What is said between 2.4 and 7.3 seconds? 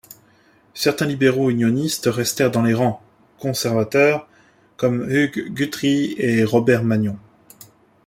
dans les rangs conservateurs comme Hugh Guthrie et Robert Manion.